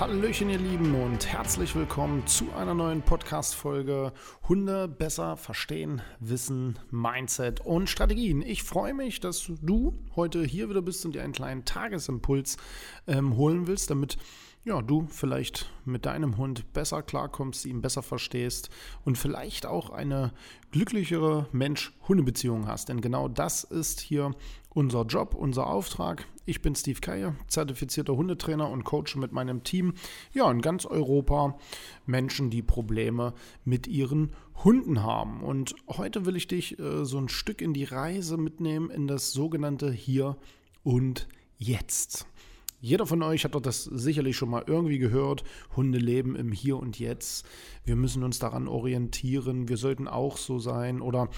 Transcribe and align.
Hallöchen, 0.00 0.48
ihr 0.48 0.56
Lieben, 0.56 0.94
und 0.94 1.26
herzlich 1.26 1.74
willkommen 1.76 2.26
zu 2.26 2.50
einer 2.54 2.72
neuen 2.72 3.02
Podcast-Folge 3.02 4.14
Hunde 4.48 4.88
besser 4.88 5.36
verstehen, 5.36 6.00
wissen, 6.20 6.78
Mindset 6.90 7.60
und 7.60 7.90
Strategien. 7.90 8.40
Ich 8.40 8.62
freue 8.62 8.94
mich, 8.94 9.20
dass 9.20 9.52
du 9.60 9.92
heute 10.16 10.42
hier 10.42 10.70
wieder 10.70 10.80
bist 10.80 11.04
und 11.04 11.14
dir 11.14 11.22
einen 11.22 11.34
kleinen 11.34 11.66
Tagesimpuls 11.66 12.56
ähm, 13.06 13.36
holen 13.36 13.66
willst, 13.66 13.90
damit 13.90 14.16
ja, 14.64 14.80
du 14.80 15.06
vielleicht 15.06 15.70
mit 15.84 16.06
deinem 16.06 16.38
Hund 16.38 16.72
besser 16.72 17.02
klarkommst, 17.02 17.66
ihn 17.66 17.82
besser 17.82 18.02
verstehst 18.02 18.70
und 19.04 19.18
vielleicht 19.18 19.66
auch 19.66 19.90
eine 19.90 20.32
glücklichere 20.70 21.46
Mensch-Hunde-Beziehung 21.52 22.66
hast. 22.66 22.88
Denn 22.88 23.02
genau 23.02 23.28
das 23.28 23.64
ist 23.64 24.00
hier 24.00 24.32
unser 24.70 25.04
Job, 25.04 25.34
unser 25.34 25.66
Auftrag. 25.66 26.26
Ich 26.50 26.62
bin 26.62 26.74
Steve 26.74 26.98
Keier, 26.98 27.36
zertifizierter 27.46 28.16
Hundetrainer 28.16 28.68
und 28.68 28.82
Coach 28.82 29.14
mit 29.14 29.30
meinem 29.30 29.62
Team. 29.62 29.94
Ja, 30.32 30.50
in 30.50 30.60
ganz 30.60 30.84
Europa 30.84 31.56
Menschen, 32.06 32.50
die 32.50 32.60
Probleme 32.60 33.34
mit 33.64 33.86
ihren 33.86 34.32
Hunden 34.64 35.04
haben. 35.04 35.44
Und 35.44 35.76
heute 35.86 36.26
will 36.26 36.34
ich 36.34 36.48
dich 36.48 36.76
äh, 36.80 37.04
so 37.04 37.18
ein 37.18 37.28
Stück 37.28 37.62
in 37.62 37.72
die 37.72 37.84
Reise 37.84 38.36
mitnehmen 38.36 38.90
in 38.90 39.06
das 39.06 39.30
sogenannte 39.30 39.92
Hier 39.92 40.38
und 40.82 41.28
Jetzt. 41.56 42.26
Jeder 42.80 43.06
von 43.06 43.22
euch 43.22 43.44
hat 43.44 43.54
doch 43.54 43.60
das 43.60 43.84
sicherlich 43.84 44.36
schon 44.36 44.50
mal 44.50 44.64
irgendwie 44.66 44.98
gehört. 44.98 45.44
Hunde 45.76 45.98
leben 45.98 46.34
im 46.34 46.50
Hier 46.50 46.78
und 46.78 46.98
Jetzt. 46.98 47.46
Wir 47.84 47.94
müssen 47.94 48.24
uns 48.24 48.40
daran 48.40 48.66
orientieren. 48.66 49.68
Wir 49.68 49.76
sollten 49.76 50.08
auch 50.08 50.36
so 50.36 50.58
sein. 50.58 51.00
Oder 51.00 51.28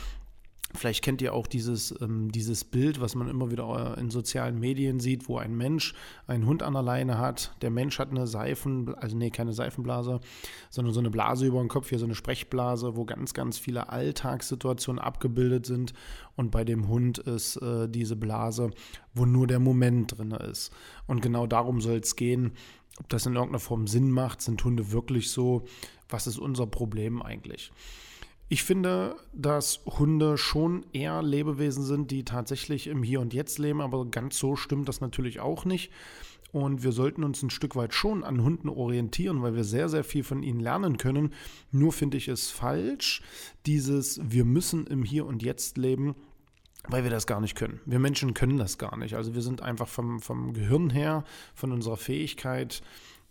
Vielleicht 0.74 1.02
kennt 1.02 1.20
ihr 1.20 1.34
auch 1.34 1.46
dieses, 1.46 1.94
ähm, 2.00 2.32
dieses 2.32 2.64
Bild, 2.64 3.00
was 3.00 3.14
man 3.14 3.28
immer 3.28 3.50
wieder 3.50 3.94
äh, 3.96 4.00
in 4.00 4.10
sozialen 4.10 4.58
Medien 4.58 5.00
sieht, 5.00 5.28
wo 5.28 5.36
ein 5.36 5.54
Mensch 5.54 5.94
einen 6.26 6.46
Hund 6.46 6.62
an 6.62 6.72
der 6.72 6.82
Leine 6.82 7.18
hat. 7.18 7.54
Der 7.60 7.70
Mensch 7.70 7.98
hat 7.98 8.10
eine 8.10 8.26
Seifen, 8.26 8.94
also 8.94 9.16
nee, 9.16 9.30
keine 9.30 9.52
Seifenblase, 9.52 10.20
sondern 10.70 10.94
so 10.94 11.00
eine 11.00 11.10
Blase 11.10 11.46
über 11.46 11.60
dem 11.60 11.68
Kopf, 11.68 11.90
hier 11.90 11.98
so 11.98 12.06
eine 12.06 12.14
Sprechblase, 12.14 12.96
wo 12.96 13.04
ganz, 13.04 13.34
ganz 13.34 13.58
viele 13.58 13.90
Alltagssituationen 13.90 15.00
abgebildet 15.00 15.66
sind. 15.66 15.92
Und 16.36 16.50
bei 16.50 16.64
dem 16.64 16.88
Hund 16.88 17.18
ist 17.18 17.56
äh, 17.56 17.88
diese 17.88 18.16
Blase, 18.16 18.70
wo 19.14 19.26
nur 19.26 19.46
der 19.46 19.60
Moment 19.60 20.16
drin 20.16 20.30
ist. 20.30 20.72
Und 21.06 21.20
genau 21.20 21.46
darum 21.46 21.80
soll 21.80 21.98
es 21.98 22.16
gehen. 22.16 22.52
Ob 22.98 23.08
das 23.08 23.26
in 23.26 23.34
irgendeiner 23.34 23.58
Form 23.58 23.86
Sinn 23.86 24.10
macht, 24.10 24.42
sind 24.42 24.62
Hunde 24.64 24.92
wirklich 24.92 25.30
so? 25.30 25.64
Was 26.08 26.26
ist 26.26 26.38
unser 26.38 26.66
Problem 26.66 27.22
eigentlich? 27.22 27.72
Ich 28.52 28.64
finde, 28.64 29.16
dass 29.32 29.80
Hunde 29.86 30.36
schon 30.36 30.84
eher 30.92 31.22
Lebewesen 31.22 31.84
sind, 31.84 32.10
die 32.10 32.22
tatsächlich 32.22 32.86
im 32.86 33.02
Hier 33.02 33.22
und 33.22 33.32
Jetzt 33.32 33.58
leben, 33.58 33.80
aber 33.80 34.04
ganz 34.04 34.38
so 34.38 34.56
stimmt 34.56 34.90
das 34.90 35.00
natürlich 35.00 35.40
auch 35.40 35.64
nicht. 35.64 35.90
Und 36.52 36.82
wir 36.82 36.92
sollten 36.92 37.24
uns 37.24 37.42
ein 37.42 37.48
Stück 37.48 37.76
weit 37.76 37.94
schon 37.94 38.22
an 38.22 38.42
Hunden 38.42 38.68
orientieren, 38.68 39.40
weil 39.40 39.54
wir 39.54 39.64
sehr, 39.64 39.88
sehr 39.88 40.04
viel 40.04 40.22
von 40.22 40.42
ihnen 40.42 40.60
lernen 40.60 40.98
können. 40.98 41.32
Nur 41.70 41.92
finde 41.92 42.18
ich 42.18 42.28
es 42.28 42.50
falsch, 42.50 43.22
dieses 43.64 44.20
Wir 44.22 44.44
müssen 44.44 44.86
im 44.86 45.02
Hier 45.02 45.24
und 45.24 45.42
Jetzt 45.42 45.78
leben, 45.78 46.14
weil 46.88 47.04
wir 47.04 47.10
das 47.10 47.26
gar 47.26 47.40
nicht 47.40 47.56
können. 47.56 47.80
Wir 47.86 47.98
Menschen 47.98 48.34
können 48.34 48.58
das 48.58 48.78
gar 48.78 48.96
nicht. 48.96 49.14
Also 49.14 49.34
wir 49.34 49.42
sind 49.42 49.62
einfach 49.62 49.88
vom, 49.88 50.20
vom 50.20 50.52
Gehirn 50.52 50.90
her, 50.90 51.24
von 51.54 51.72
unserer 51.72 51.96
Fähigkeit, 51.96 52.82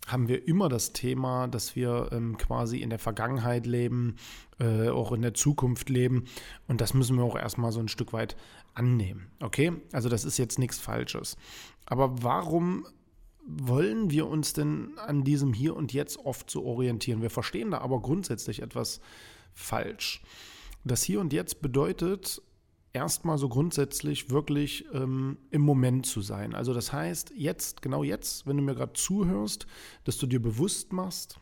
haben 0.06 0.26
wir 0.26 0.48
immer 0.48 0.68
das 0.68 0.92
Thema, 0.92 1.46
dass 1.46 1.76
wir 1.76 2.08
ähm, 2.12 2.36
quasi 2.36 2.78
in 2.78 2.90
der 2.90 2.98
Vergangenheit 2.98 3.66
leben, 3.66 4.16
äh, 4.58 4.88
auch 4.88 5.12
in 5.12 5.22
der 5.22 5.34
Zukunft 5.34 5.90
leben. 5.90 6.24
Und 6.66 6.80
das 6.80 6.92
müssen 6.92 7.16
wir 7.16 7.24
auch 7.24 7.36
erstmal 7.36 7.72
so 7.72 7.80
ein 7.80 7.88
Stück 7.88 8.12
weit 8.12 8.36
annehmen. 8.74 9.30
Okay? 9.40 9.72
Also 9.92 10.08
das 10.08 10.24
ist 10.24 10.38
jetzt 10.38 10.58
nichts 10.58 10.78
Falsches. 10.78 11.36
Aber 11.86 12.22
warum 12.22 12.86
wollen 13.46 14.10
wir 14.10 14.26
uns 14.26 14.52
denn 14.52 14.98
an 14.98 15.24
diesem 15.24 15.52
Hier 15.52 15.76
und 15.76 15.92
Jetzt 15.92 16.18
oft 16.18 16.50
so 16.50 16.64
orientieren? 16.64 17.22
Wir 17.22 17.30
verstehen 17.30 17.70
da 17.70 17.78
aber 17.78 18.00
grundsätzlich 18.00 18.60
etwas 18.62 19.00
falsch. 19.54 20.22
Das 20.84 21.02
Hier 21.04 21.20
und 21.20 21.32
Jetzt 21.32 21.62
bedeutet, 21.62 22.42
erstmal 22.92 23.38
so 23.38 23.48
grundsätzlich 23.48 24.30
wirklich 24.30 24.84
ähm, 24.92 25.38
im 25.50 25.62
Moment 25.62 26.06
zu 26.06 26.20
sein. 26.20 26.54
Also 26.54 26.74
das 26.74 26.92
heißt, 26.92 27.32
jetzt, 27.36 27.82
genau 27.82 28.02
jetzt, 28.02 28.46
wenn 28.46 28.56
du 28.56 28.62
mir 28.62 28.74
gerade 28.74 28.92
zuhörst, 28.92 29.66
dass 30.04 30.18
du 30.18 30.26
dir 30.26 30.40
bewusst 30.40 30.92
machst, 30.92 31.38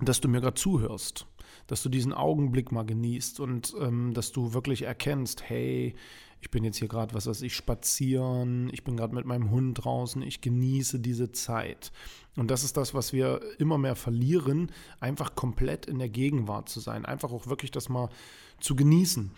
dass 0.00 0.20
du 0.20 0.28
mir 0.28 0.40
gerade 0.40 0.54
zuhörst, 0.54 1.26
dass 1.66 1.82
du 1.82 1.88
diesen 1.88 2.12
Augenblick 2.12 2.70
mal 2.70 2.84
genießt 2.84 3.40
und 3.40 3.74
ähm, 3.80 4.14
dass 4.14 4.30
du 4.30 4.52
wirklich 4.52 4.82
erkennst, 4.82 5.42
hey, 5.48 5.96
ich 6.40 6.50
bin 6.52 6.62
jetzt 6.62 6.76
hier 6.76 6.86
gerade, 6.86 7.14
was 7.14 7.26
weiß 7.26 7.42
ich, 7.42 7.56
spazieren, 7.56 8.70
ich 8.72 8.84
bin 8.84 8.96
gerade 8.96 9.12
mit 9.12 9.26
meinem 9.26 9.50
Hund 9.50 9.84
draußen, 9.84 10.22
ich 10.22 10.40
genieße 10.40 11.00
diese 11.00 11.32
Zeit. 11.32 11.90
Und 12.36 12.52
das 12.52 12.62
ist 12.62 12.76
das, 12.76 12.94
was 12.94 13.12
wir 13.12 13.40
immer 13.58 13.76
mehr 13.76 13.96
verlieren, 13.96 14.70
einfach 15.00 15.34
komplett 15.34 15.86
in 15.86 15.98
der 15.98 16.08
Gegenwart 16.08 16.68
zu 16.68 16.78
sein, 16.78 17.04
einfach 17.04 17.32
auch 17.32 17.48
wirklich 17.48 17.72
das 17.72 17.88
mal 17.88 18.08
zu 18.60 18.76
genießen 18.76 19.32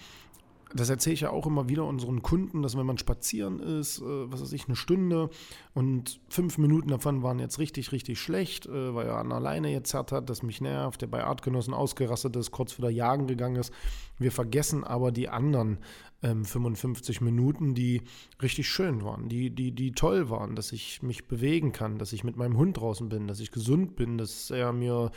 das 0.72 0.88
erzähle 0.88 1.14
ich 1.14 1.20
ja 1.22 1.30
auch 1.30 1.46
immer 1.46 1.68
wieder 1.68 1.84
unseren 1.84 2.22
Kunden, 2.22 2.62
dass 2.62 2.76
wenn 2.76 2.86
man 2.86 2.98
spazieren 2.98 3.60
ist, 3.60 4.00
äh, 4.00 4.04
was 4.04 4.40
weiß 4.40 4.52
ich, 4.52 4.66
eine 4.66 4.76
Stunde 4.76 5.30
und 5.74 6.20
fünf 6.28 6.58
Minuten 6.58 6.88
davon 6.88 7.22
waren 7.22 7.38
jetzt 7.38 7.58
richtig, 7.58 7.92
richtig 7.92 8.20
schlecht, 8.20 8.66
äh, 8.66 8.94
weil 8.94 9.06
er 9.06 9.18
an 9.18 9.30
der 9.30 9.40
Leine 9.40 9.72
jetzt 9.72 9.94
hat, 9.94 10.28
das 10.28 10.42
mich 10.42 10.60
nervt, 10.60 11.02
der 11.02 11.08
bei 11.08 11.24
Artgenossen 11.24 11.74
ausgerastet 11.74 12.36
ist, 12.36 12.50
kurz 12.52 12.78
wieder 12.78 12.90
jagen 12.90 13.26
gegangen 13.26 13.56
ist. 13.56 13.72
Wir 14.18 14.30
vergessen 14.30 14.84
aber 14.84 15.10
die 15.12 15.28
anderen 15.28 15.78
ähm, 16.22 16.44
55 16.44 17.20
Minuten, 17.20 17.74
die 17.74 18.02
richtig 18.40 18.68
schön 18.68 19.02
waren, 19.04 19.28
die, 19.28 19.50
die, 19.50 19.72
die 19.72 19.92
toll 19.92 20.30
waren, 20.30 20.54
dass 20.54 20.72
ich 20.72 21.02
mich 21.02 21.26
bewegen 21.26 21.72
kann, 21.72 21.98
dass 21.98 22.12
ich 22.12 22.22
mit 22.22 22.36
meinem 22.36 22.56
Hund 22.56 22.76
draußen 22.76 23.08
bin, 23.08 23.26
dass 23.26 23.40
ich 23.40 23.50
gesund 23.50 23.96
bin, 23.96 24.18
dass 24.18 24.50
er 24.50 24.72
mir 24.72 25.10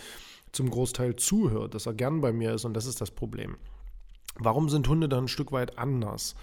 zum 0.51 0.69
Großteil 0.69 1.15
zuhört, 1.15 1.73
dass 1.75 1.85
er 1.85 1.93
gern 1.93 2.21
bei 2.21 2.31
mir 2.31 2.53
ist 2.53 2.65
und 2.65 2.73
das 2.73 2.85
ist 2.85 3.01
das 3.01 3.11
Problem. 3.11 3.57
Warum 4.35 4.69
sind 4.69 4.87
Hunde 4.87 5.09
dann 5.09 5.25
ein 5.25 5.29
Stück 5.29 5.51
weit 5.51 5.77
anders? 5.77 6.35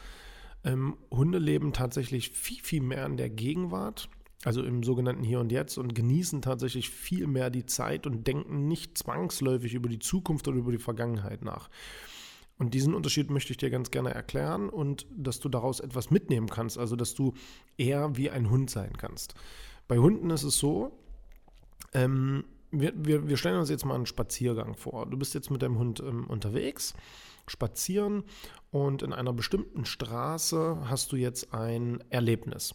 Ähm, 0.65 0.97
Hunde 1.11 1.39
leben 1.39 1.73
tatsächlich 1.73 2.31
viel, 2.31 2.63
viel 2.63 2.83
mehr 2.83 3.07
in 3.07 3.17
der 3.17 3.31
Gegenwart, 3.31 4.09
also 4.45 4.63
im 4.63 4.83
sogenannten 4.83 5.25
Hier 5.25 5.41
und 5.41 5.53
Jetzt 5.53 5.79
und 5.79 5.95
genießen 5.95 6.43
tatsächlich 6.43 6.91
viel 6.91 7.27
mehr 7.27 7.51
die 7.51 7.67
Zeit 7.67 8.07
und 8.07 8.27
denken 8.27 8.69
nicht 8.69 8.99
zwangsläufig 8.99 9.75
über 9.75 9.89
die 9.89 9.99
Zukunft 9.99 10.49
oder 10.49 10.59
über 10.59 10.73
die 10.73 10.79
Vergangenheit 10.79 11.43
nach. 11.43 11.71
Und 12.59 12.75
diesen 12.75 12.93
Unterschied 12.93 13.31
möchte 13.31 13.53
ich 13.53 13.57
dir 13.57 13.71
ganz 13.71 13.91
gerne 13.91 14.13
erklären 14.13 14.69
und 14.69 15.07
dass 15.17 15.41
du 15.41 15.49
daraus 15.49 15.81
etwas 15.81 16.11
mitnehmen 16.11 16.49
kannst, 16.49 16.77
also 16.77 16.95
dass 16.95 17.15
du 17.15 17.33
eher 17.79 18.19
wie 18.19 18.29
ein 18.29 18.51
Hund 18.51 18.69
sein 18.69 18.99
kannst. 18.99 19.35
Bei 19.89 19.99
Hunden 19.99 20.29
ist 20.29 20.43
es 20.43 20.59
so, 20.59 20.93
ähm, 21.95 22.45
wir, 22.71 22.93
wir, 22.97 23.27
wir, 23.27 23.37
stellen 23.39 23.59
uns 23.59 23.71
jetzt 23.71 23.87
mal 23.87 23.95
einen 23.95 24.07
Spaziergang 24.07 24.77
vor. 24.77 25.07
Du 25.07 25.17
bist 25.17 25.35
jetzt 25.35 25.51
mit 25.51 25.63
deinem 25.63 25.79
Hund 25.79 26.01
ähm, 26.01 26.27
unterwegs 26.27 26.95
spazieren 27.51 28.25
und 28.71 29.03
in 29.03 29.13
einer 29.13 29.33
bestimmten 29.33 29.85
Straße 29.85 30.79
hast 30.85 31.13
du 31.13 31.17
jetzt 31.17 31.53
ein 31.53 32.03
Erlebnis. 32.11 32.75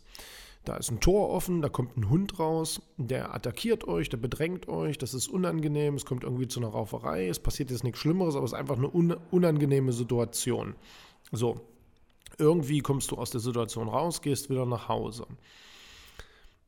Da 0.66 0.78
ist 0.78 0.90
ein 0.90 1.00
Tor 1.00 1.30
offen, 1.30 1.62
da 1.62 1.70
kommt 1.70 1.96
ein 1.96 2.10
Hund 2.10 2.40
raus, 2.40 2.82
der 2.98 3.36
attackiert 3.36 3.88
euch, 3.88 4.10
der 4.10 4.18
bedrängt 4.18 4.68
euch, 4.68 4.98
das 4.98 5.14
ist 5.14 5.28
unangenehm, 5.28 5.94
es 5.94 6.06
kommt 6.06 6.24
irgendwie 6.24 6.48
zu 6.48 6.60
einer 6.60 6.70
Rauferei, 6.70 7.28
es 7.28 7.40
passiert 7.40 7.70
jetzt 7.70 7.84
nichts 7.84 8.00
Schlimmeres, 8.00 8.36
aber 8.36 8.46
es 8.46 8.52
ist 8.52 8.58
einfach 8.58 8.78
eine 8.78 8.88
unangenehme 8.88 9.94
Situation. 9.94 10.76
So, 11.32 11.62
irgendwie 12.40 12.80
kommst 12.80 13.12
du 13.12 13.16
aus 13.16 13.30
der 13.30 13.42
Situation 13.42 13.88
raus, 13.88 14.24
gehst 14.24 14.50
wieder 14.50 14.66
nach 14.66 14.90
Hause. 14.90 15.28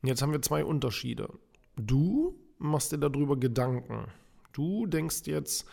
Jetzt 0.04 0.22
haben 0.22 0.32
wir 0.32 0.44
zwei 0.44 0.64
Unterschiede. 0.64 1.30
Du 1.76 2.36
machst 2.60 2.92
dir 2.92 3.00
darüber 3.00 3.36
Gedanken. 3.36 4.06
Du 4.54 4.86
denkst 4.86 5.24
jetzt, 5.26 5.66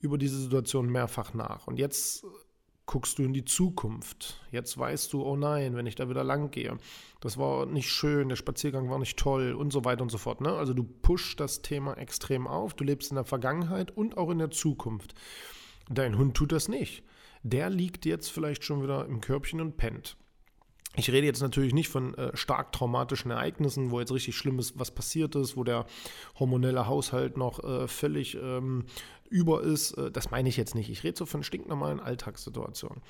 über 0.00 0.18
diese 0.18 0.38
Situation 0.38 0.90
mehrfach 0.90 1.34
nach. 1.34 1.66
Und 1.66 1.78
jetzt 1.78 2.24
guckst 2.86 3.18
du 3.18 3.22
in 3.22 3.32
die 3.32 3.44
Zukunft. 3.44 4.40
Jetzt 4.50 4.76
weißt 4.76 5.12
du, 5.12 5.22
oh 5.22 5.36
nein, 5.36 5.74
wenn 5.76 5.86
ich 5.86 5.94
da 5.94 6.08
wieder 6.08 6.24
lang 6.24 6.50
gehe, 6.50 6.76
das 7.20 7.38
war 7.38 7.66
nicht 7.66 7.90
schön, 7.90 8.28
der 8.28 8.36
Spaziergang 8.36 8.90
war 8.90 8.98
nicht 8.98 9.18
toll 9.18 9.52
und 9.52 9.72
so 9.72 9.84
weiter 9.84 10.02
und 10.02 10.10
so 10.10 10.18
fort. 10.18 10.40
Ne? 10.40 10.52
Also 10.52 10.74
du 10.74 10.84
pushst 10.84 11.40
das 11.40 11.62
Thema 11.62 11.96
extrem 11.96 12.46
auf, 12.46 12.74
du 12.74 12.84
lebst 12.84 13.10
in 13.10 13.16
der 13.16 13.24
Vergangenheit 13.24 13.90
und 13.90 14.18
auch 14.18 14.30
in 14.30 14.38
der 14.38 14.50
Zukunft. 14.50 15.14
Dein 15.88 16.18
Hund 16.18 16.36
tut 16.36 16.52
das 16.52 16.68
nicht. 16.68 17.02
Der 17.42 17.70
liegt 17.70 18.06
jetzt 18.06 18.30
vielleicht 18.30 18.64
schon 18.64 18.82
wieder 18.82 19.06
im 19.06 19.20
Körbchen 19.20 19.60
und 19.60 19.76
pennt. 19.76 20.16
Ich 20.96 21.10
rede 21.10 21.26
jetzt 21.26 21.42
natürlich 21.42 21.74
nicht 21.74 21.88
von 21.88 22.14
äh, 22.14 22.36
stark 22.36 22.72
traumatischen 22.72 23.32
Ereignissen, 23.32 23.90
wo 23.90 23.98
jetzt 23.98 24.12
richtig 24.12 24.36
Schlimmes 24.36 24.78
was 24.78 24.92
passiert 24.92 25.34
ist, 25.34 25.56
wo 25.56 25.64
der 25.64 25.86
hormonelle 26.38 26.86
Haushalt 26.86 27.36
noch 27.36 27.62
äh, 27.64 27.88
völlig 27.88 28.36
ähm, 28.36 28.84
über 29.34 29.62
ist. 29.62 29.92
Äh, 29.98 30.10
das 30.12 30.30
meine 30.30 30.48
ich 30.48 30.56
jetzt 30.56 30.74
nicht. 30.74 30.88
Ich 30.88 31.02
rede 31.02 31.18
so 31.18 31.26
von 31.26 31.42
stinknormalen 31.42 32.00
Alltagssituationen. 32.00 33.02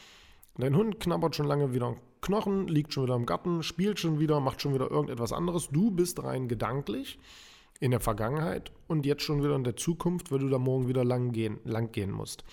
Dein 0.57 0.75
Hund 0.75 0.99
knabbert 0.99 1.37
schon 1.37 1.47
lange 1.47 1.75
wieder 1.75 1.97
Knochen, 2.21 2.69
liegt 2.69 2.95
schon 2.95 3.05
wieder 3.05 3.17
im 3.17 3.27
Garten, 3.27 3.63
spielt 3.63 4.01
schon 4.01 4.19
wieder, 4.21 4.41
macht 4.41 4.63
schon 4.63 4.73
wieder 4.73 4.91
irgendetwas 4.91 5.33
anderes. 5.33 5.69
Du 5.69 5.91
bist 5.91 6.23
rein 6.23 6.49
gedanklich 6.49 7.19
in 7.81 7.91
der 7.91 8.01
Vergangenheit 8.01 8.73
und 8.87 9.05
jetzt 9.05 9.23
schon 9.23 9.43
wieder 9.43 9.57
in 9.57 9.65
der 9.65 9.77
Zukunft, 9.77 10.31
weil 10.31 10.39
du 10.39 10.49
da 10.49 10.59
morgen 10.59 10.89
wieder 10.89 11.05
lang 11.05 11.33
gehen, 11.33 11.59
lang 11.65 11.93
gehen 11.93 12.13
musst. 12.13 12.45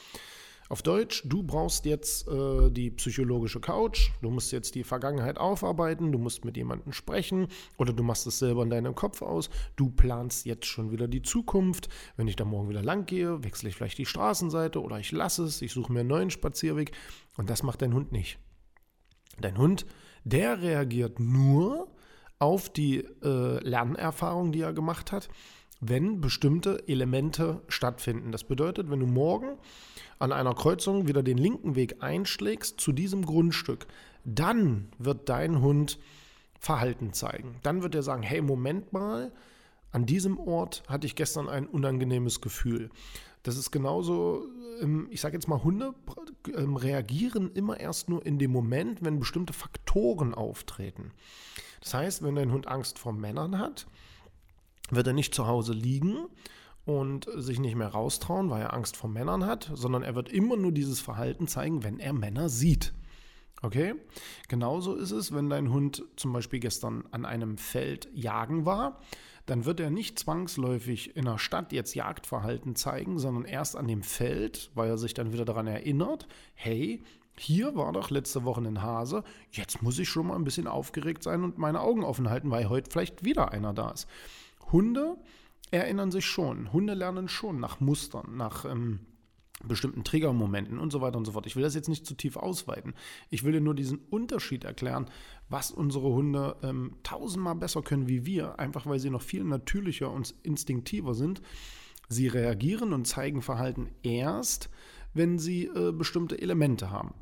Auf 0.72 0.84
Deutsch, 0.84 1.24
du 1.26 1.44
brauchst 1.44 1.84
jetzt 1.84 2.30
äh, 2.30 2.72
die 2.72 2.92
psychologische 2.92 3.60
Couch, 3.60 4.12
du 4.22 4.30
musst 4.30 4.54
jetzt 4.54 4.74
die 4.74 4.86
Vergangenheit 4.86 5.38
aufarbeiten, 5.38 6.14
du 6.14 6.18
musst 6.18 6.46
mit 6.46 6.56
jemandem 6.56 6.94
sprechen 6.94 7.50
oder 7.78 7.92
du 7.92 8.04
machst 8.04 8.26
es 8.26 8.40
selber 8.40 8.64
in 8.64 8.70
deinem 8.70 8.96
Kopf 8.96 9.22
aus. 9.22 9.50
Du 9.76 9.90
planst 9.90 10.46
jetzt 10.46 10.66
schon 10.66 10.90
wieder 10.90 11.10
die 11.10 11.24
Zukunft. 11.24 11.90
Wenn 12.16 12.30
ich 12.30 12.38
da 12.38 12.46
morgen 12.46 12.70
wieder 12.70 12.82
lang 12.82 13.06
gehe, 13.06 13.44
wechsle 13.44 13.68
ich 13.68 13.76
vielleicht 13.76 13.98
die 13.98 14.06
Straßenseite 14.06 14.82
oder 14.82 14.98
ich 14.98 15.12
lasse 15.12 15.44
es, 15.44 15.62
ich 15.62 15.74
suche 15.74 15.92
mir 15.92 16.00
einen 16.00 16.10
neuen 16.10 16.30
Spazierweg 16.30 16.94
und 17.36 17.50
das 17.50 17.64
macht 17.64 17.82
dein 17.82 17.94
Hund 17.94 18.14
nicht. 18.14 18.40
Dein 19.42 19.58
Hund, 19.58 19.86
der 20.24 20.62
reagiert 20.62 21.20
nur 21.20 21.92
auf 22.40 22.70
die 22.70 23.00
äh, 23.00 23.60
Lernerfahrung, 23.60 24.54
die 24.54 24.62
er 24.62 24.72
gemacht 24.72 25.12
hat, 25.12 25.28
wenn 25.82 26.22
bestimmte 26.22 26.88
Elemente 26.88 27.62
stattfinden. 27.68 28.32
Das 28.32 28.44
bedeutet, 28.44 28.90
wenn 28.90 29.00
du 29.00 29.08
morgen 29.08 29.58
an 30.20 30.32
einer 30.32 30.54
Kreuzung 30.54 31.08
wieder 31.08 31.24
den 31.24 31.38
linken 31.38 31.76
Weg 31.76 32.02
einschlägst 32.02 32.80
zu 32.80 32.92
diesem 32.92 33.26
Grundstück, 33.26 33.88
dann 34.24 34.90
wird 35.00 35.28
dein 35.28 35.62
Hund 35.62 36.00
Verhalten 36.60 37.12
zeigen. 37.12 37.56
Dann 37.64 37.82
wird 37.82 37.96
er 37.96 38.04
sagen, 38.04 38.22
hey, 38.22 38.40
Moment 38.40 38.94
mal, 38.94 39.32
an 39.92 40.06
diesem 40.06 40.40
Ort 40.40 40.84
hatte 40.88 41.08
ich 41.08 41.16
gestern 41.16 41.50
ein 41.50 41.66
unangenehmes 41.66 42.40
Gefühl. 42.40 42.90
Das 43.42 43.58
ist 43.58 43.72
genauso, 43.72 44.46
ähm, 44.80 45.08
ich 45.10 45.22
sage 45.22 45.36
jetzt 45.36 45.48
mal, 45.48 45.64
Hunde 45.64 45.96
ähm, 46.56 46.76
reagieren 46.76 47.52
immer 47.56 47.80
erst 47.80 48.10
nur 48.10 48.24
in 48.24 48.38
dem 48.38 48.52
Moment, 48.52 49.04
wenn 49.04 49.20
bestimmte 49.20 49.54
Faktoren 49.54 50.36
auftreten. 50.36 51.12
Das 51.82 51.96
heißt, 51.96 52.24
wenn 52.24 52.36
dein 52.36 52.52
Hund 52.52 52.68
Angst 52.68 53.00
vor 53.00 53.14
Männern 53.14 53.58
hat, 53.58 53.88
wird 54.92 55.08
er 55.08 55.14
nicht 55.14 55.34
zu 55.34 55.48
Hause 55.48 55.74
liegen 55.74 56.18
und 56.86 57.28
sich 57.36 57.60
nicht 57.60 57.76
mehr 57.76 57.88
raustrauen, 57.88 58.50
weil 58.50 58.62
er 58.62 58.74
Angst 58.74 58.98
vor 58.98 59.10
Männern 59.10 59.46
hat, 59.46 59.72
sondern 59.74 60.04
er 60.04 60.16
wird 60.16 60.30
immer 60.30 60.58
nur 60.58 60.72
dieses 60.72 61.00
Verhalten 61.00 61.48
zeigen, 61.48 61.84
wenn 61.84 62.00
er 62.00 62.14
Männer 62.14 62.50
sieht. 62.50 62.94
Okay? 63.62 63.94
Genauso 64.48 64.96
ist 64.96 65.12
es, 65.12 65.34
wenn 65.34 65.50
dein 65.50 65.72
Hund 65.72 66.04
zum 66.16 66.34
Beispiel 66.34 66.60
gestern 66.60 67.04
an 67.12 67.26
einem 67.26 67.58
Feld 67.58 68.10
jagen 68.14 68.66
war, 68.66 69.00
dann 69.46 69.66
wird 69.66 69.80
er 69.80 69.90
nicht 69.90 70.18
zwangsläufig 70.20 71.16
in 71.16 71.26
der 71.26 71.38
Stadt 71.38 71.72
jetzt 71.72 71.96
Jagdverhalten 71.96 72.76
zeigen, 72.76 73.20
sondern 73.20 73.46
erst 73.46 73.76
an 73.76 73.88
dem 73.88 74.04
Feld, 74.04 74.72
weil 74.76 74.90
er 74.90 74.98
sich 74.98 75.14
dann 75.14 75.34
wieder 75.34 75.46
daran 75.46 75.68
erinnert, 75.68 76.28
hey, 76.54 77.04
hier 77.38 77.76
war 77.76 77.92
doch 77.94 78.10
letzte 78.10 78.44
Woche 78.44 78.62
ein 78.62 78.82
Hase, 78.82 79.24
jetzt 79.52 79.82
muss 79.82 79.98
ich 80.00 80.10
schon 80.10 80.28
mal 80.28 80.36
ein 80.36 80.44
bisschen 80.44 80.68
aufgeregt 80.68 81.24
sein 81.24 81.44
und 81.44 81.58
meine 81.58 81.82
Augen 81.82 82.04
offen 82.04 82.30
halten, 82.30 82.52
weil 82.52 82.70
heute 82.70 82.92
vielleicht 82.92 83.24
wieder 83.24 83.52
einer 83.52 83.74
da 83.74 83.92
ist. 83.92 84.08
Hunde 84.72 85.18
erinnern 85.72 86.12
sich 86.12 86.26
schon. 86.26 86.72
Hunde 86.74 86.94
lernen 86.94 87.28
schon 87.28 87.60
nach 87.60 87.80
Mustern, 87.80 88.36
nach 88.36 88.66
ähm, 88.66 89.00
bestimmten 89.64 90.04
Triggermomenten 90.04 90.80
und 90.80 90.92
so 90.92 91.02
weiter 91.02 91.18
und 91.18 91.26
so 91.26 91.34
fort. 91.34 91.46
Ich 91.46 91.56
will 91.56 91.64
das 91.64 91.76
jetzt 91.76 91.90
nicht 91.90 92.06
zu 92.06 92.16
tief 92.16 92.38
ausweiten. 92.38 92.94
Ich 93.30 93.44
will 93.44 93.52
dir 93.52 93.62
nur 93.62 93.76
diesen 93.76 94.00
Unterschied 94.10 94.64
erklären, 94.64 95.10
was 95.50 95.72
unsere 95.72 96.10
Hunde 96.10 96.56
ähm, 96.64 96.96
tausendmal 97.04 97.56
besser 97.56 97.82
können 97.82 98.08
wie 98.08 98.26
wir, 98.26 98.60
einfach 98.60 98.86
weil 98.86 99.00
sie 99.00 99.10
noch 99.10 99.22
viel 99.22 99.44
natürlicher 99.44 100.12
und 100.12 100.34
instinktiver 100.44 101.14
sind. 101.14 101.42
Sie 102.10 102.28
reagieren 102.28 102.94
und 102.94 103.06
zeigen 103.06 103.42
Verhalten 103.42 103.90
erst, 104.04 104.70
wenn 105.14 105.40
sie 105.40 105.66
äh, 105.66 105.92
bestimmte 105.92 106.42
Elemente 106.42 106.90
haben. 106.90 107.14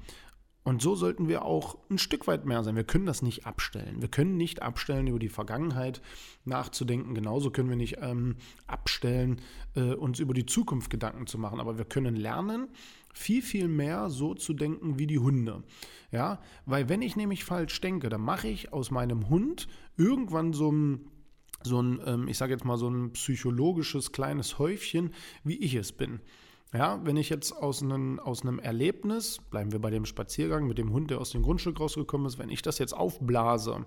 Und 0.70 0.84
so 0.84 0.94
sollten 0.94 1.28
wir 1.28 1.46
auch 1.46 1.80
ein 1.90 1.98
Stück 1.98 2.28
weit 2.28 2.46
mehr 2.46 2.64
sein. 2.64 2.76
Wir 2.76 2.84
können 2.84 3.08
das 3.08 3.24
nicht 3.24 3.48
abstellen. 3.48 4.02
Wir 4.02 4.08
können 4.08 4.38
nicht 4.38 4.62
abstellen, 4.62 5.08
über 5.08 5.18
die 5.18 5.28
Vergangenheit 5.28 6.00
nachzudenken. 6.46 7.16
Genauso 7.16 7.50
können 7.50 7.70
wir 7.70 7.76
nicht 7.76 7.98
ähm, 8.02 8.36
abstellen, 8.68 9.42
äh, 9.76 9.96
uns 9.96 10.20
über 10.20 10.36
die 10.36 10.46
Zukunft 10.46 10.92
Gedanken 10.92 11.26
zu 11.26 11.40
machen. 11.40 11.60
Aber 11.60 11.80
wir 11.80 11.86
können 11.86 12.16
lernen, 12.16 12.68
viel, 13.16 13.42
viel 13.42 13.68
mehr 13.68 14.12
so 14.12 14.36
zu 14.36 14.54
denken 14.54 15.00
wie 15.00 15.08
die 15.08 15.18
Hunde. 15.18 15.64
Ja, 16.12 16.40
weil 16.68 16.88
wenn 16.88 17.02
ich 17.02 17.16
nämlich 17.16 17.46
falsch 17.46 17.82
denke, 17.82 18.10
dann 18.10 18.22
mache 18.22 18.48
ich 18.48 18.72
aus 18.72 18.92
meinem 18.92 19.28
Hund 19.28 19.68
irgendwann 19.98 20.54
so 20.54 20.72
ein 20.72 21.08
so 21.64 21.82
ein, 21.82 22.00
ähm, 22.06 22.28
ich 22.28 22.38
sage 22.38 22.54
jetzt 22.54 22.64
mal, 22.64 22.78
so 22.78 22.90
ein 22.90 23.12
psychologisches 23.14 24.12
kleines 24.12 24.60
Häufchen, 24.60 25.16
wie 25.44 25.58
ich 25.58 25.74
es 25.74 25.92
bin. 25.92 26.22
Ja, 26.72 27.00
wenn 27.04 27.18
ich 27.18 27.30
jetzt 27.30 27.52
aus 27.52 27.82
einem, 27.82 28.20
aus 28.20 28.44
einem 28.44 28.60
Erlebnis, 28.60 29.40
bleiben 29.50 29.72
wir 29.72 29.80
bei 29.80 29.90
dem 29.90 30.06
Spaziergang 30.06 30.68
mit 30.68 30.78
dem 30.78 30.94
Hund, 30.94 31.10
der 31.10 31.20
aus 31.20 31.32
dem 31.32 31.42
Grundstück 31.42 31.80
rausgekommen 31.80 32.28
ist, 32.28 32.38
wenn 32.38 32.50
ich 32.50 32.62
das 32.62 32.78
jetzt 32.78 32.94
aufblase 32.94 33.86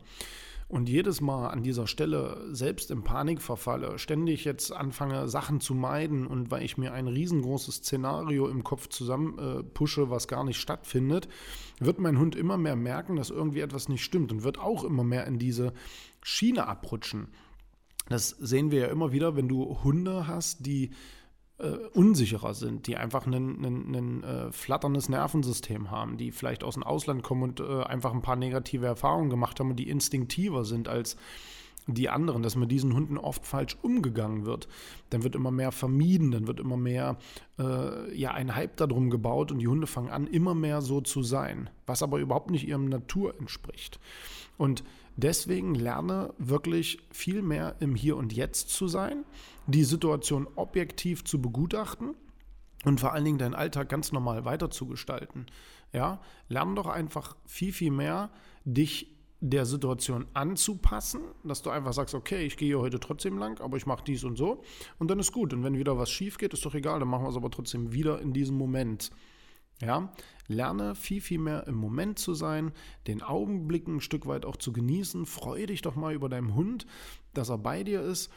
und 0.73 0.89
jedes 0.89 1.21
Mal 1.21 1.49
an 1.49 1.63
dieser 1.63 1.87
Stelle 1.87 2.45
selbst 2.51 2.91
in 2.91 3.05
Panik 3.05 3.43
verfalle, 3.43 3.99
ständig 3.99 4.45
jetzt 4.45 4.73
anfange, 4.73 5.29
Sachen 5.29 5.61
zu 5.61 5.75
meiden 5.75 6.27
und 6.27 6.51
weil 6.51 6.65
ich 6.65 6.79
mir 6.79 6.93
ein 6.93 7.09
riesengroßes 7.09 7.77
Szenario 7.77 8.49
im 8.49 8.65
Kopf 8.65 8.89
zusammen 8.89 9.39
äh, 9.39 10.11
was 10.11 10.29
gar 10.29 10.45
nicht 10.45 10.59
stattfindet, 10.59 11.29
wird 11.79 11.99
mein 11.99 12.19
Hund 12.19 12.35
immer 12.35 12.57
mehr 12.57 12.75
merken, 12.75 13.17
dass 13.17 13.31
irgendwie 13.31 13.61
etwas 13.61 13.91
nicht 13.91 14.03
stimmt 14.03 14.33
und 14.33 14.45
wird 14.45 14.59
auch 14.59 14.83
immer 14.83 15.05
mehr 15.05 15.27
in 15.27 15.39
diese 15.39 15.73
Schiene 16.23 16.67
abrutschen. 16.67 17.29
Das 18.09 18.31
sehen 18.31 18.71
wir 18.71 18.81
ja 18.81 18.87
immer 18.87 19.13
wieder, 19.13 19.37
wenn 19.37 19.49
du 19.49 19.85
Hunde 19.85 20.27
hast, 20.27 20.65
die 20.67 20.91
äh, 21.63 21.77
unsicherer 21.95 22.55
sind, 22.55 22.87
die 22.87 22.97
einfach 22.97 23.27
ein 23.27 24.23
äh, 24.25 24.53
flatterndes 24.53 25.09
Nervensystem 25.09 25.91
haben, 25.91 26.17
die 26.17 26.33
vielleicht 26.33 26.65
aus 26.65 26.75
dem 26.75 26.83
Ausland 26.83 27.23
kommen 27.23 27.43
und 27.43 27.61
äh, 27.61 27.85
einfach 27.85 28.13
ein 28.13 28.23
paar 28.23 28.37
negative 28.37 28.87
Erfahrungen 28.87 29.31
gemacht 29.31 29.61
haben 29.61 29.71
und 29.71 29.77
die 29.77 29.89
instinktiver 29.89 30.65
sind 30.65 30.89
als 30.89 31.17
die 31.87 32.09
anderen, 32.09 32.43
dass 32.43 32.57
mit 32.57 32.71
diesen 32.71 32.95
Hunden 32.95 33.19
oft 33.19 33.47
falsch 33.47 33.77
umgegangen 33.83 34.45
wird. 34.45 34.69
Dann 35.11 35.25
wird 35.25 35.35
immer 35.35 35.51
mehr 35.51 35.73
vermieden, 35.73 36.31
dann 36.31 36.47
wird 36.47 36.61
immer 36.61 36.77
mehr 36.77 37.19
äh, 37.59 38.17
ja, 38.17 38.33
ein 38.33 38.55
Hype 38.55 38.77
darum 38.77 39.11
gebaut 39.11 39.53
und 39.53 39.59
die 39.59 39.69
Hunde 39.69 39.87
fangen 39.87 40.11
an, 40.11 40.27
immer 40.27 40.55
mehr 40.55 40.81
so 40.81 41.01
zu 41.01 41.23
sein, 41.23 41.71
was 41.87 42.03
aber 42.03 42.19
überhaupt 42.19 42.51
nicht 42.51 42.67
ihrem 42.67 42.89
Natur 42.89 43.35
entspricht. 43.39 43.99
Und 44.59 44.85
deswegen 45.17 45.75
lerne 45.75 46.33
wirklich 46.39 46.99
viel 47.11 47.43
mehr 47.43 47.77
im 47.81 47.95
Hier 47.95 48.17
und 48.17 48.33
Jetzt 48.33 48.71
zu 48.71 48.87
sein, 48.87 49.25
die 49.67 49.85
Situation 49.85 50.49
objektiv 50.57 51.25
zu 51.25 51.41
begutachten 51.41 52.15
und 52.85 53.01
vor 53.01 53.13
allen 53.13 53.25
Dingen 53.25 53.39
deinen 53.39 53.55
Alltag 53.55 53.89
ganz 53.89 54.13
normal 54.13 54.45
weiterzugestalten. 54.45 55.47
Ja, 55.93 56.21
lerne 56.49 56.75
doch 56.75 56.87
einfach 56.87 57.37
viel, 57.47 57.73
viel 57.73 57.91
mehr, 57.91 58.31
dich 58.65 59.13
der 59.41 59.67
Situation 59.67 60.27
anzupassen, 60.35 61.21
dass 61.43 61.63
du 61.63 61.71
einfach 61.71 61.93
sagst, 61.93 62.15
okay, 62.15 62.45
ich 62.47 62.57
gehe 62.57 62.79
heute 62.79 63.01
trotzdem 63.01 63.39
lang, 63.39 63.61
aber 63.61 63.77
ich 63.77 63.87
mache 63.87 64.05
dies 64.05 64.23
und 64.23 64.37
so 64.37 64.63
und 64.99 65.11
dann 65.11 65.19
ist 65.19 65.33
gut. 65.33 65.53
Und 65.53 65.65
wenn 65.65 65.77
wieder 65.77 65.99
was 65.99 66.11
schief 66.11 66.39
geht, 66.39 66.55
ist 66.55 66.65
doch 66.65 66.75
egal, 66.75 67.01
dann 67.01 67.09
machen 67.09 67.25
wir 67.25 67.31
es 67.31 67.37
aber 67.37 67.51
trotzdem 67.51 67.93
wieder 67.93 68.21
in 68.21 68.33
diesem 68.33 68.57
Moment. 68.57 69.11
Ja, 69.81 70.13
lerne 70.47 70.95
viel, 70.95 71.21
viel 71.21 71.41
mehr 71.41 71.67
im 71.67 71.75
Moment 71.75 72.21
zu 72.21 72.35
sein, 72.35 72.71
den 73.09 73.21
Augenblick 73.21 73.89
ein 73.89 74.01
Stück 74.01 74.27
weit 74.27 74.45
auch 74.47 74.55
zu 74.55 74.73
genießen. 74.73 75.27
Freue 75.27 75.67
dich 75.67 75.83
doch 75.83 75.97
mal 75.97 76.15
über 76.15 76.29
deinen 76.29 76.55
Hund, 76.55 76.87
dass 77.35 77.49
er 77.49 77.59
bei 77.59 77.83
dir 77.83 78.01
ist 78.01 78.31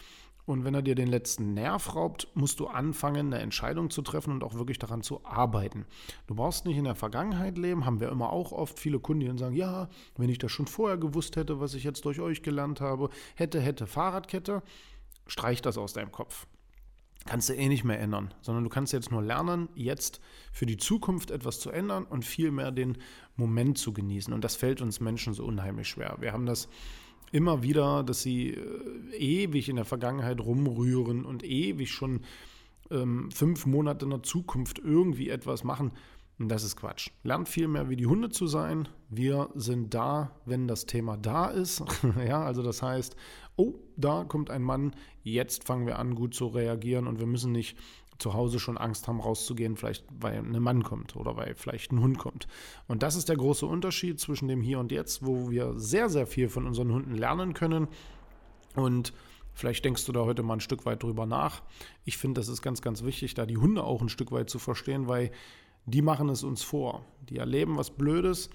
und 0.46 0.64
wenn 0.64 0.76
er 0.76 0.82
dir 0.82 0.96
den 0.96 1.08
letzten 1.08 1.54
Nerv 1.54 1.96
raubt, 1.96 2.28
musst 2.36 2.60
du 2.60 2.68
anfangen, 2.68 3.34
eine 3.34 3.42
Entscheidung 3.42 3.90
zu 3.90 4.02
treffen 4.02 4.32
und 4.32 4.44
auch 4.44 4.54
wirklich 4.54 4.80
daran 4.80 5.02
zu 5.02 5.26
arbeiten. 5.26 5.86
Du 6.28 6.36
brauchst 6.36 6.66
nicht 6.66 6.78
in 6.78 6.84
der 6.84 6.96
Vergangenheit 6.96 7.58
leben, 7.58 7.86
haben 7.86 8.00
wir 8.00 8.10
immer 8.10 8.32
auch 8.32 8.52
oft 8.52 8.80
viele 8.80 9.00
Kunden, 9.00 9.22
die 9.22 9.40
sagen, 9.40 9.56
ja, 9.56 9.90
wenn 10.18 10.30
ich 10.30 10.38
das 10.38 10.52
schon 10.52 10.68
vorher 10.68 10.98
gewusst 10.98 11.36
hätte, 11.36 11.60
was 11.60 11.74
ich 11.74 11.84
jetzt 11.84 12.06
durch 12.06 12.20
euch 12.20 12.44
gelernt 12.44 12.80
habe, 12.80 13.10
hätte, 13.36 13.60
hätte, 13.60 13.88
Fahrradkette, 13.88 14.62
streich 15.26 15.62
das 15.62 15.78
aus 15.78 15.94
deinem 15.94 16.12
Kopf. 16.12 16.46
Kannst 17.28 17.50
du 17.50 17.54
eh 17.54 17.68
nicht 17.68 17.84
mehr 17.84 18.00
ändern, 18.00 18.32
sondern 18.42 18.64
du 18.64 18.70
kannst 18.70 18.94
jetzt 18.94 19.10
nur 19.10 19.24
lernen, 19.24 19.68
jetzt 19.74 20.22
für 20.52 20.68
die 20.68 20.78
Zukunft 20.78 21.32
etwas 21.32 21.60
zu 21.60 21.72
ändern 21.72 22.06
und 22.06 22.24
vielmehr 22.24 22.70
den 22.70 23.00
Moment 23.36 23.80
zu 23.80 23.94
genießen. 23.94 24.32
Und 24.32 24.44
das 24.44 24.56
fällt 24.56 24.80
uns 24.80 25.00
Menschen 25.00 25.34
so 25.34 25.44
unheimlich 25.44 25.88
schwer. 25.88 26.18
Wir 26.20 26.34
haben 26.34 26.46
das 26.46 26.70
immer 27.32 27.64
wieder, 27.64 28.04
dass 28.04 28.22
sie 28.22 28.52
äh, 28.52 29.16
ewig 29.18 29.70
in 29.70 29.76
der 29.76 29.86
Vergangenheit 29.86 30.40
rumrühren 30.40 31.26
und 31.26 31.44
ewig 31.44 31.92
schon 31.92 32.22
ähm, 32.92 33.32
fünf 33.32 33.66
Monate 33.66 34.06
in 34.06 34.12
der 34.12 34.24
Zukunft 34.24 34.80
irgendwie 34.80 35.30
etwas 35.30 35.64
machen. 35.64 35.92
Und 36.38 36.50
das 36.50 36.64
ist 36.64 36.76
Quatsch. 36.76 37.12
Lernt 37.24 37.48
viel 37.48 37.68
mehr 37.68 37.90
wie 37.90 37.96
die 37.96 38.08
Hunde 38.08 38.30
zu 38.30 38.46
sein. 38.46 38.90
Wir 39.10 39.50
sind 39.56 39.94
da, 39.94 40.32
wenn 40.46 40.68
das 40.68 40.86
Thema 40.86 41.16
da 41.16 41.48
ist. 41.48 41.82
ja, 42.28 42.44
also 42.44 42.62
das 42.62 42.82
heißt, 42.82 43.16
oh, 43.56 43.76
da 43.96 44.26
kommt 44.26 44.50
ein 44.50 44.62
Mann, 44.62 44.96
jetzt 45.24 45.64
fangen 45.64 45.88
wir 45.88 45.98
an, 45.98 46.16
gut 46.16 46.34
zu 46.34 46.48
reagieren 46.48 47.08
und 47.08 47.20
wir 47.20 47.26
müssen 47.26 47.54
nicht 47.54 47.78
zu 48.18 48.34
Hause 48.34 48.60
schon 48.60 48.78
Angst 48.78 49.08
haben, 49.08 49.20
rauszugehen, 49.20 49.76
vielleicht 49.76 50.06
weil 50.20 50.38
ein 50.38 50.62
Mann 50.62 50.84
kommt 50.84 51.16
oder 51.16 51.36
weil 51.36 51.56
vielleicht 51.56 51.92
ein 51.92 52.00
Hund 52.00 52.18
kommt. 52.18 52.48
Und 52.88 53.04
das 53.04 53.16
ist 53.16 53.30
der 53.30 53.36
große 53.36 53.66
Unterschied 53.66 54.20
zwischen 54.20 54.48
dem 54.48 54.62
Hier 54.62 54.80
und 54.80 54.92
Jetzt, 54.92 55.26
wo 55.26 55.50
wir 55.50 55.74
sehr, 55.78 56.10
sehr 56.10 56.28
viel 56.28 56.50
von 56.50 56.66
unseren 56.66 56.92
Hunden 56.92 57.16
lernen 57.16 57.54
können. 57.54 57.88
Und 58.76 59.14
Vielleicht 59.58 59.86
denkst 59.86 60.06
du 60.06 60.12
da 60.12 60.26
heute 60.26 60.44
mal 60.44 60.56
ein 60.56 60.60
Stück 60.60 60.86
weit 60.86 61.02
drüber 61.02 61.26
nach. 61.26 61.64
Ich 62.04 62.18
finde, 62.18 62.42
das 62.42 62.50
ist 62.50 62.62
ganz, 62.62 62.82
ganz 62.82 63.06
wichtig, 63.06 63.36
da 63.36 63.46
die 63.46 63.56
Hunde 63.56 63.86
auch 63.86 64.02
ein 64.02 64.10
Stück 64.10 64.34
weit 64.34 64.50
zu 64.50 64.60
verstehen, 64.60 65.08
weil 65.08 65.32
die 65.86 66.02
machen 66.02 66.28
es 66.28 66.44
uns 66.44 66.62
vor. 66.62 67.06
Die 67.30 67.38
erleben 67.38 67.78
was 67.78 67.90
Blödes 67.90 68.50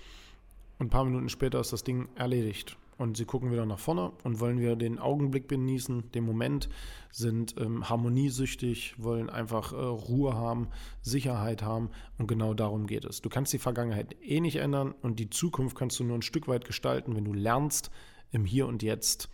und 0.79 0.89
ein 0.89 0.91
paar 0.91 1.07
Minuten 1.07 1.31
später 1.31 1.59
ist 1.59 1.73
das 1.73 1.85
Ding 1.85 2.11
erledigt 2.17 2.77
und 3.01 3.17
sie 3.17 3.25
gucken 3.25 3.51
wieder 3.51 3.65
nach 3.65 3.79
vorne 3.79 4.13
und 4.25 4.41
wollen 4.41 4.61
wieder 4.61 4.77
den 4.77 4.99
Augenblick 4.99 5.49
genießen, 5.49 6.13
den 6.13 6.23
Moment, 6.23 6.69
sind 7.11 7.55
ähm, 7.59 7.89
harmoniesüchtig, 7.89 8.95
wollen 8.99 9.31
einfach 9.31 9.73
äh, 9.73 9.77
Ruhe 9.77 10.35
haben, 10.35 10.69
Sicherheit 11.01 11.63
haben 11.63 11.89
und 12.19 12.27
genau 12.27 12.53
darum 12.53 12.87
geht 12.87 13.07
es. 13.07 13.23
Du 13.23 13.31
kannst 13.31 13.55
die 13.55 13.59
Vergangenheit 13.59 14.15
eh 14.23 14.41
nicht 14.41 14.57
ändern 14.57 14.95
und 15.01 15.19
die 15.19 15.31
Zukunft 15.31 15.79
kannst 15.79 15.99
du 15.99 16.05
nur 16.05 16.19
ein 16.19 16.23
Stück 16.23 16.47
weit 16.47 16.67
gestalten, 16.67 17.17
wenn 17.17 17.25
du 17.25 17.33
lernst, 17.33 17.91
im 18.33 18.45
Hier 18.45 18.67
und 18.67 18.83
Jetzt 18.83 19.31